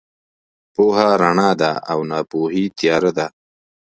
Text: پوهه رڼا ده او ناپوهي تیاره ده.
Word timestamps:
پوهه 0.73 1.09
رڼا 1.21 1.51
ده 1.61 1.71
او 1.91 1.99
ناپوهي 2.11 2.63
تیاره 2.77 3.11
ده. 3.17 3.27